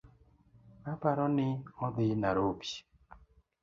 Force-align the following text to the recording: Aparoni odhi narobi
Aparoni 0.93 1.47
odhi 1.87 2.09
narobi 2.21 2.71